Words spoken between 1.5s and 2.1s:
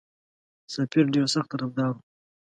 طرفدار وو.